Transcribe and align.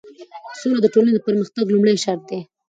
سوله 0.59 0.79
د 0.81 0.87
ټولنې 0.93 1.11
د 1.13 1.19
پرمختګ 1.27 1.65
لومړی 1.69 1.95
شرط 2.03 2.23
دی. 2.29 2.39